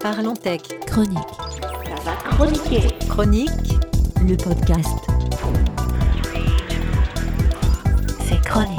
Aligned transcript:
Parlons 0.00 0.34
Tech. 0.34 0.60
Chronique. 0.86 1.18
Ça 1.60 2.04
va 2.04 2.12
chroniquer. 2.30 2.86
Chronique. 3.08 3.50
Le 4.20 4.36
podcast. 4.36 4.88
C'est 8.20 8.40
chronique. 8.42 8.78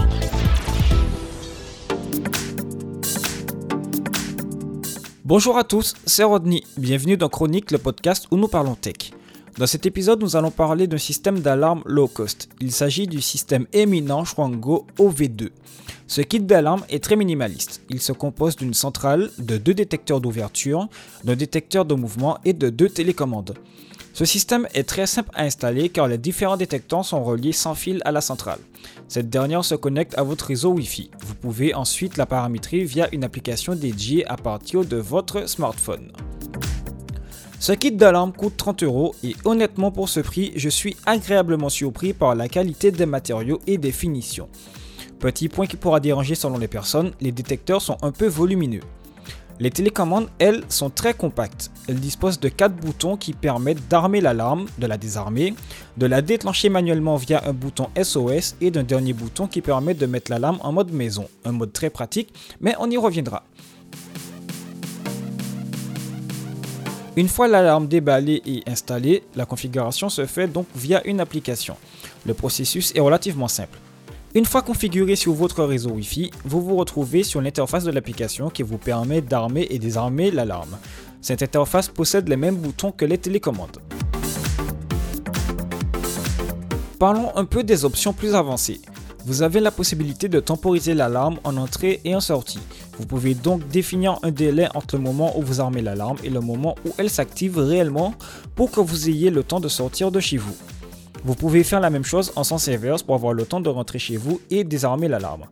Bonjour 5.26 5.58
à 5.58 5.66
tous, 5.66 5.94
c'est 6.06 6.24
Rodney. 6.24 6.64
Bienvenue 6.78 7.18
dans 7.18 7.30
Chronique, 7.30 7.72
le 7.72 7.80
podcast 7.80 8.28
où 8.32 8.38
nous 8.38 8.48
parlons 8.48 8.76
tech. 8.76 9.12
Dans 9.58 9.68
cet 9.68 9.86
épisode, 9.86 10.22
nous 10.22 10.36
allons 10.36 10.52
parler 10.52 10.88
d'un 10.88 10.98
système 10.98 11.40
d'alarme 11.40 11.82
low 11.86 12.08
cost. 12.08 12.50
Il 12.62 12.72
s'agit 12.72 13.08
du 13.08 13.22
système 13.22 13.66
éminent 13.74 14.24
Schwango 14.24 14.86
OV2. 14.98 15.50
Ce 16.08 16.22
kit 16.22 16.40
d'alarme 16.40 16.84
est 16.90 17.04
très 17.04 17.16
minimaliste. 17.16 17.82
Il 17.90 18.02
se 18.02 18.12
compose 18.12 18.56
d'une 18.56 18.74
centrale, 18.74 19.30
de 19.38 19.58
deux 19.58 19.74
détecteurs 19.74 20.22
d'ouverture, 20.22 20.88
d'un 21.24 21.36
détecteur 21.36 21.86
de 21.86 21.96
mouvement 21.96 22.38
et 22.46 22.54
de 22.54 22.70
deux 22.70 22.90
télécommandes. 22.90 23.56
Ce 24.14 24.26
système 24.26 24.68
est 24.74 24.88
très 24.88 25.08
simple 25.08 25.30
à 25.34 25.44
installer 25.44 25.90
car 25.90 26.08
les 26.08 26.18
différents 26.18 26.58
détecteurs 26.58 27.06
sont 27.06 27.24
reliés 27.24 27.52
sans 27.52 27.76
fil 27.76 28.02
à 28.06 28.12
la 28.12 28.22
centrale. 28.22 28.60
Cette 29.08 29.30
dernière 29.30 29.64
se 29.64 29.76
connecte 29.76 30.18
à 30.18 30.24
votre 30.24 30.46
réseau 30.46 30.72
Wi-Fi. 30.72 31.12
Vous 31.26 31.36
pouvez 31.36 31.74
ensuite 31.74 32.18
la 32.18 32.26
paramétrer 32.26 32.84
via 32.84 33.08
une 33.14 33.24
application 33.24 33.76
dédiée 33.76 34.26
à 34.28 34.36
partir 34.36 34.84
de 34.84 34.98
votre 34.98 35.48
smartphone. 35.48 36.12
Ce 37.60 37.74
kit 37.74 37.92
d'alarme 37.92 38.32
coûte 38.32 38.56
30 38.56 38.84
euros 38.84 39.14
et 39.22 39.36
honnêtement 39.44 39.92
pour 39.92 40.08
ce 40.08 40.22
prix, 40.22 40.54
je 40.56 40.70
suis 40.70 40.96
agréablement 41.06 41.68
surpris 41.68 42.14
par 42.14 42.34
la 42.34 42.48
qualité 42.48 42.90
des 42.90 43.06
matériaux 43.06 43.60
et 43.68 43.78
des 43.78 43.92
finitions. 43.92 44.48
Petit 45.20 45.50
point 45.50 45.68
qui 45.68 45.76
pourra 45.76 46.00
déranger 46.00 46.36
selon 46.36 46.58
les 46.58 46.70
personnes, 46.70 47.12
les 47.20 47.34
détecteurs 47.34 47.82
sont 47.82 47.98
un 48.02 48.14
peu 48.14 48.28
volumineux. 48.28 48.80
Les 49.60 49.72
télécommandes, 49.72 50.30
elles, 50.40 50.64
sont 50.70 50.90
très 50.90 51.14
compactes. 51.14 51.70
Elles 51.90 52.00
disposent 52.00 52.40
de 52.40 52.48
4 52.48 52.74
boutons 52.78 53.18
qui 53.18 53.34
permettent 53.34 53.90
d'armer 53.90 54.22
l'alarme, 54.22 54.68
de 54.78 54.88
la 54.88 54.98
désarmer, 54.98 55.54
de 55.98 56.06
la 56.06 56.22
déclencher 56.22 56.70
manuellement 56.70 57.18
via 57.18 57.44
un 57.46 57.52
bouton 57.52 57.90
SOS 58.02 58.56
et 58.62 58.72
d'un 58.72 58.84
dernier 58.84 59.12
bouton 59.12 59.48
qui 59.48 59.60
permet 59.60 59.96
de 59.96 60.06
mettre 60.06 60.32
l'alarme 60.32 60.60
en 60.62 60.72
mode 60.72 60.94
maison. 60.94 61.28
Un 61.44 61.52
mode 61.52 61.74
très 61.74 61.90
pratique, 61.90 62.34
mais 62.62 62.74
on 62.80 62.90
y 62.90 62.96
reviendra. 62.96 63.44
Une 67.16 67.28
fois 67.28 67.48
l'alarme 67.48 67.88
déballée 67.88 68.42
et 68.46 68.64
installée, 68.68 69.24
la 69.36 69.46
configuration 69.46 70.10
se 70.10 70.26
fait 70.26 70.48
donc 70.48 70.68
via 70.76 71.06
une 71.08 71.20
application. 71.20 71.76
Le 72.26 72.34
processus 72.34 72.94
est 72.96 73.00
relativement 73.00 73.48
simple. 73.48 73.80
Une 74.36 74.46
fois 74.46 74.62
configuré 74.62 75.16
sur 75.16 75.34
votre 75.34 75.64
réseau 75.64 75.90
Wi-Fi, 75.90 76.30
vous 76.46 76.62
vous 76.62 76.76
retrouvez 76.76 77.24
sur 77.24 77.42
l'interface 77.42 77.84
de 77.84 77.92
l'application 77.92 78.50
qui 78.50 78.62
vous 78.62 78.78
permet 78.78 79.22
d'armer 79.22 79.66
et 79.72 79.80
désarmer 79.80 80.30
l'alarme. 80.30 80.78
Cette 81.20 81.42
interface 81.42 81.88
possède 81.88 82.30
les 82.30 82.38
mêmes 82.38 82.56
boutons 82.56 82.92
que 82.92 83.06
les 83.06 83.18
télécommandes. 83.18 83.80
Parlons 87.00 87.36
un 87.36 87.46
peu 87.46 87.64
des 87.64 87.86
options 87.86 88.14
plus 88.14 88.36
avancées. 88.36 88.82
Vous 89.26 89.42
avez 89.42 89.60
la 89.62 89.72
possibilité 89.72 90.30
de 90.30 90.40
temporiser 90.40 90.94
l'alarme 90.94 91.40
en 91.44 91.58
entrée 91.58 92.02
et 92.06 92.16
en 92.16 92.22
sortie. 92.22 92.60
Vous 93.00 93.06
pouvez 93.06 93.34
donc 93.34 93.66
définir 93.70 94.20
un 94.24 94.32
délai 94.32 94.68
entre 94.76 94.98
le 94.98 95.02
moment 95.02 95.38
où 95.40 95.42
vous 95.42 95.62
armez 95.62 95.82
l'alarme 95.82 96.18
et 96.22 96.30
le 96.30 96.42
moment 96.42 96.76
où 96.86 96.90
elle 96.98 97.10
s'active 97.10 97.58
réellement 97.58 98.14
pour 98.56 98.72
que 98.72 98.82
vous 98.82 99.10
ayez 99.10 99.30
le 99.30 99.42
temps 99.42 99.62
de 99.62 99.70
sortir 99.70 100.12
de 100.12 100.20
chez 100.20 100.36
vous. 100.36 100.56
Vous 101.24 101.34
pouvez 101.34 101.64
faire 101.64 101.80
la 101.80 101.90
même 101.90 102.04
chose 102.04 102.34
en 102.36 102.44
sens 102.44 102.68
inverse 102.68 103.02
pour 103.02 103.16
avoir 103.16 103.34
le 103.34 103.46
temps 103.46 103.62
de 103.62 103.70
rentrer 103.70 104.00
chez 104.00 104.18
vous 104.18 104.42
et 104.50 104.66
désarmer 104.66 105.08
l'alarme. 105.08 105.46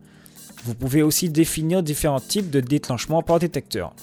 Vous 0.66 0.76
pouvez 0.76 1.02
aussi 1.02 1.30
définir 1.30 1.82
différents 1.84 2.20
types 2.20 2.50
de 2.50 2.60
déclenchement 2.60 3.24
par 3.24 3.40
détecteur. 3.40 3.94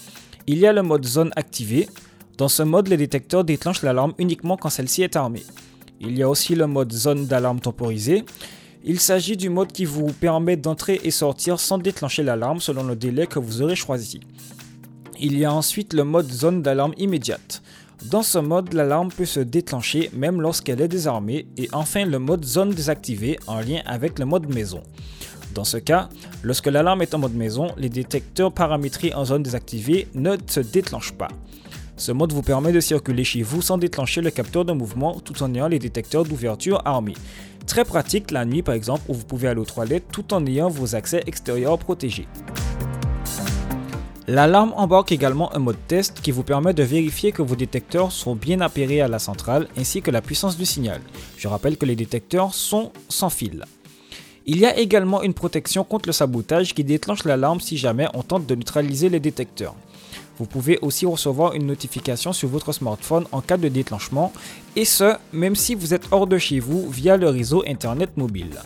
Il 0.46 0.58
y 0.58 0.66
a 0.66 0.72
le 0.72 0.82
mode 0.82 1.04
zone 1.04 1.30
activé. 1.36 1.88
Dans 2.38 2.48
ce 2.48 2.62
mode, 2.62 2.88
les 2.88 2.96
détecteurs 2.96 3.44
déclenchent 3.44 3.82
l'alarme 3.82 4.14
uniquement 4.18 4.56
quand 4.56 4.70
celle-ci 4.70 5.02
est 5.02 5.16
armée. 5.16 5.44
Il 6.00 6.16
y 6.16 6.22
a 6.22 6.28
aussi 6.30 6.54
le 6.54 6.66
mode 6.66 6.92
zone 6.92 7.26
d'alarme 7.26 7.60
temporisée. 7.60 8.24
Il 8.86 9.00
s'agit 9.00 9.38
du 9.38 9.48
mode 9.48 9.72
qui 9.72 9.86
vous 9.86 10.08
permet 10.08 10.58
d'entrer 10.58 11.00
et 11.04 11.10
sortir 11.10 11.58
sans 11.58 11.78
déclencher 11.78 12.22
l'alarme 12.22 12.60
selon 12.60 12.84
le 12.84 12.94
délai 12.94 13.26
que 13.26 13.38
vous 13.38 13.62
aurez 13.62 13.76
choisi. 13.76 14.20
Il 15.18 15.38
y 15.38 15.46
a 15.46 15.54
ensuite 15.54 15.94
le 15.94 16.04
mode 16.04 16.30
zone 16.30 16.60
d'alarme 16.60 16.92
immédiate. 16.98 17.62
Dans 18.10 18.22
ce 18.22 18.36
mode, 18.36 18.74
l'alarme 18.74 19.08
peut 19.10 19.24
se 19.24 19.40
déclencher 19.40 20.10
même 20.12 20.42
lorsqu'elle 20.42 20.82
est 20.82 20.88
désarmée 20.88 21.46
et 21.56 21.70
enfin 21.72 22.04
le 22.04 22.18
mode 22.18 22.44
zone 22.44 22.74
désactivé 22.74 23.38
en 23.46 23.60
lien 23.60 23.80
avec 23.86 24.18
le 24.18 24.26
mode 24.26 24.52
maison. 24.52 24.82
Dans 25.54 25.64
ce 25.64 25.78
cas, 25.78 26.10
lorsque 26.42 26.66
l'alarme 26.66 27.00
est 27.00 27.14
en 27.14 27.18
mode 27.20 27.34
maison, 27.34 27.68
les 27.78 27.88
détecteurs 27.88 28.52
paramétrés 28.52 29.14
en 29.14 29.24
zone 29.24 29.42
désactivée 29.42 30.08
ne 30.12 30.36
se 30.46 30.60
déclenchent 30.60 31.14
pas. 31.14 31.28
Ce 31.96 32.10
mode 32.10 32.32
vous 32.32 32.42
permet 32.42 32.72
de 32.72 32.80
circuler 32.80 33.22
chez 33.22 33.42
vous 33.42 33.62
sans 33.62 33.78
déclencher 33.78 34.20
le 34.20 34.30
capteur 34.30 34.64
de 34.64 34.72
mouvement 34.72 35.20
tout 35.20 35.40
en 35.42 35.54
ayant 35.54 35.68
les 35.68 35.78
détecteurs 35.78 36.24
d'ouverture 36.24 36.82
armés. 36.84 37.14
Très 37.66 37.84
pratique 37.84 38.30
la 38.30 38.44
nuit 38.44 38.62
par 38.62 38.74
exemple 38.74 39.02
où 39.08 39.14
vous 39.14 39.24
pouvez 39.24 39.48
aller 39.48 39.60
aux 39.60 39.64
toilettes 39.64 40.06
tout 40.12 40.34
en 40.34 40.44
ayant 40.46 40.68
vos 40.68 40.94
accès 40.94 41.22
extérieurs 41.26 41.78
protégés. 41.78 42.28
L'alarme 44.26 44.72
embarque 44.76 45.12
également 45.12 45.54
un 45.54 45.58
mode 45.58 45.76
test 45.86 46.20
qui 46.22 46.30
vous 46.30 46.44
permet 46.44 46.72
de 46.72 46.82
vérifier 46.82 47.30
que 47.30 47.42
vos 47.42 47.56
détecteurs 47.56 48.10
sont 48.10 48.34
bien 48.34 48.62
appairés 48.62 49.02
à 49.02 49.08
la 49.08 49.18
centrale 49.18 49.68
ainsi 49.76 50.00
que 50.00 50.10
la 50.10 50.22
puissance 50.22 50.56
du 50.56 50.64
signal. 50.64 51.00
Je 51.36 51.46
rappelle 51.46 51.76
que 51.76 51.84
les 51.84 51.96
détecteurs 51.96 52.54
sont 52.54 52.90
sans 53.10 53.28
fil. 53.28 53.64
Il 54.46 54.58
y 54.58 54.66
a 54.66 54.78
également 54.78 55.22
une 55.22 55.34
protection 55.34 55.84
contre 55.84 56.08
le 56.08 56.12
sabotage 56.12 56.74
qui 56.74 56.84
déclenche 56.84 57.24
l'alarme 57.24 57.60
si 57.60 57.76
jamais 57.76 58.08
on 58.14 58.22
tente 58.22 58.46
de 58.46 58.54
neutraliser 58.54 59.08
les 59.08 59.20
détecteurs. 59.20 59.74
Vous 60.38 60.46
pouvez 60.46 60.78
aussi 60.82 61.06
recevoir 61.06 61.54
une 61.54 61.66
notification 61.66 62.32
sur 62.32 62.48
votre 62.48 62.72
smartphone 62.72 63.24
en 63.30 63.40
cas 63.40 63.56
de 63.56 63.68
déclenchement, 63.68 64.32
et 64.74 64.84
ce, 64.84 65.14
même 65.32 65.54
si 65.54 65.74
vous 65.74 65.94
êtes 65.94 66.08
hors 66.10 66.26
de 66.26 66.38
chez 66.38 66.58
vous 66.58 66.90
via 66.90 67.16
le 67.16 67.28
réseau 67.28 67.62
Internet 67.68 68.16
mobile. 68.16 68.60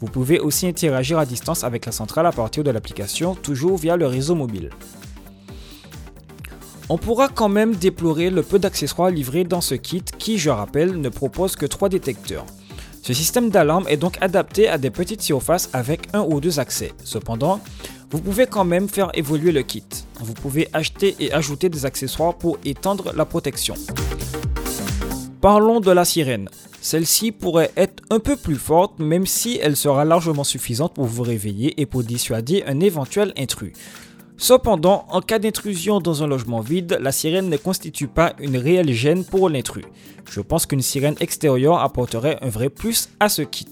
Vous 0.00 0.08
pouvez 0.08 0.40
aussi 0.40 0.66
interagir 0.66 1.18
à 1.18 1.26
distance 1.26 1.62
avec 1.62 1.86
la 1.86 1.92
centrale 1.92 2.26
à 2.26 2.32
partir 2.32 2.64
de 2.64 2.72
l'application, 2.72 3.36
toujours 3.36 3.76
via 3.76 3.96
le 3.96 4.06
réseau 4.06 4.34
mobile. 4.34 4.70
On 6.88 6.98
pourra 6.98 7.28
quand 7.28 7.48
même 7.48 7.76
déplorer 7.76 8.28
le 8.28 8.42
peu 8.42 8.58
d'accessoires 8.58 9.10
livrés 9.10 9.44
dans 9.44 9.60
ce 9.60 9.76
kit 9.76 10.02
qui, 10.18 10.38
je 10.38 10.50
rappelle, 10.50 11.00
ne 11.00 11.08
propose 11.08 11.54
que 11.54 11.66
3 11.66 11.88
détecteurs. 11.88 12.44
Ce 13.02 13.14
système 13.14 13.50
d'alarme 13.50 13.86
est 13.88 13.96
donc 13.96 14.16
adapté 14.20 14.68
à 14.68 14.78
des 14.78 14.90
petites 14.90 15.22
surfaces 15.22 15.70
avec 15.72 16.08
un 16.12 16.22
ou 16.22 16.40
deux 16.40 16.60
accès. 16.60 16.92
Cependant, 17.02 17.60
vous 18.12 18.20
pouvez 18.20 18.46
quand 18.46 18.66
même 18.66 18.90
faire 18.90 19.10
évoluer 19.14 19.52
le 19.52 19.62
kit. 19.62 19.82
Vous 20.20 20.34
pouvez 20.34 20.68
acheter 20.74 21.16
et 21.18 21.32
ajouter 21.32 21.70
des 21.70 21.86
accessoires 21.86 22.34
pour 22.34 22.58
étendre 22.62 23.10
la 23.16 23.24
protection. 23.24 23.74
Parlons 25.40 25.80
de 25.80 25.90
la 25.90 26.04
sirène. 26.04 26.50
Celle-ci 26.82 27.32
pourrait 27.32 27.70
être 27.74 28.02
un 28.10 28.18
peu 28.18 28.36
plus 28.36 28.56
forte 28.56 28.98
même 28.98 29.24
si 29.24 29.58
elle 29.62 29.76
sera 29.76 30.04
largement 30.04 30.44
suffisante 30.44 30.92
pour 30.92 31.06
vous 31.06 31.22
réveiller 31.22 31.80
et 31.80 31.86
pour 31.86 32.02
dissuader 32.02 32.62
un 32.66 32.80
éventuel 32.80 33.32
intrus. 33.38 33.72
Cependant, 34.36 35.06
en 35.08 35.22
cas 35.22 35.38
d'intrusion 35.38 36.00
dans 36.00 36.22
un 36.22 36.26
logement 36.26 36.60
vide, 36.60 36.98
la 37.00 37.12
sirène 37.12 37.48
ne 37.48 37.56
constitue 37.56 38.08
pas 38.08 38.34
une 38.38 38.58
réelle 38.58 38.92
gêne 38.92 39.24
pour 39.24 39.48
l'intrus. 39.48 39.86
Je 40.30 40.42
pense 40.42 40.66
qu'une 40.66 40.82
sirène 40.82 41.16
extérieure 41.20 41.80
apporterait 41.80 42.38
un 42.42 42.50
vrai 42.50 42.68
plus 42.68 43.08
à 43.20 43.30
ce 43.30 43.40
kit. 43.40 43.70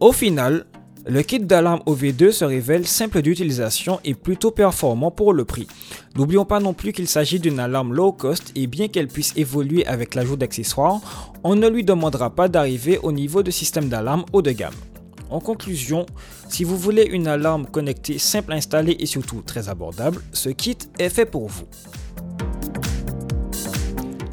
Au 0.00 0.10
final, 0.10 0.66
le 1.04 1.22
kit 1.22 1.40
d'alarme 1.40 1.80
OV2 1.86 2.30
se 2.30 2.44
révèle 2.44 2.86
simple 2.86 3.22
d'utilisation 3.22 3.98
et 4.04 4.14
plutôt 4.14 4.52
performant 4.52 5.10
pour 5.10 5.32
le 5.32 5.44
prix. 5.44 5.66
N'oublions 6.14 6.44
pas 6.44 6.60
non 6.60 6.74
plus 6.74 6.92
qu'il 6.92 7.08
s'agit 7.08 7.40
d'une 7.40 7.58
alarme 7.58 7.92
low 7.92 8.12
cost 8.12 8.52
et 8.54 8.68
bien 8.68 8.86
qu'elle 8.86 9.08
puisse 9.08 9.32
évoluer 9.36 9.84
avec 9.86 10.14
l'ajout 10.14 10.36
d'accessoires, 10.36 11.32
on 11.42 11.56
ne 11.56 11.68
lui 11.68 11.82
demandera 11.82 12.30
pas 12.30 12.48
d'arriver 12.48 12.98
au 13.02 13.10
niveau 13.10 13.42
de 13.42 13.50
système 13.50 13.88
d'alarme 13.88 14.24
haut 14.32 14.42
de 14.42 14.52
gamme. 14.52 14.74
En 15.28 15.40
conclusion, 15.40 16.06
si 16.48 16.62
vous 16.62 16.76
voulez 16.76 17.04
une 17.04 17.26
alarme 17.26 17.66
connectée 17.66 18.18
simple 18.18 18.52
à 18.52 18.56
installer 18.56 18.96
et 19.00 19.06
surtout 19.06 19.42
très 19.44 19.68
abordable, 19.68 20.22
ce 20.32 20.50
kit 20.50 20.78
est 20.98 21.08
fait 21.08 21.26
pour 21.26 21.48
vous. 21.48 21.64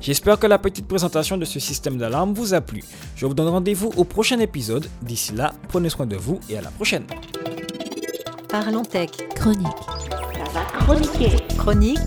J'espère 0.10 0.40
que 0.40 0.48
la 0.48 0.58
petite 0.58 0.88
présentation 0.88 1.38
de 1.38 1.46
ce 1.46 1.60
système 1.60 2.00
d'alarme 2.00 2.34
vous 2.34 2.56
a 2.56 2.62
plu. 2.62 2.84
Je 3.16 3.28
vous 3.28 3.36
donne 3.36 3.50
rendez-vous 3.50 3.92
au 3.96 4.04
prochain 4.04 4.40
épisode. 4.40 4.90
D'ici 5.04 5.34
là, 5.36 5.54
prenez 5.68 5.90
soin 5.90 6.08
de 6.08 6.16
vous 6.16 6.40
et 6.50 6.58
à 6.58 6.62
la 6.62 6.72
prochaine. 6.72 7.04
Parlons 8.50 8.82
Tech. 8.82 9.12
Chronique. 9.36 9.68
Ça 10.10 10.52
va 10.52 10.62
chroniquer. 10.80 11.30
Chronique. 11.60 12.00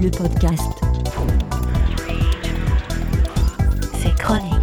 Le 0.00 0.10
podcast. 0.12 0.62
C'est 4.00 4.14
chronique. 4.14 4.53